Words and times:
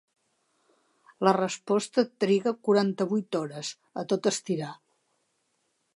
La 1.27 1.33
resposta 1.37 2.05
triga 2.25 2.55
quaranta-vuit 2.69 3.39
hores, 3.41 3.73
a 4.05 4.09
tot 4.15 4.31
estirar. 4.35 4.75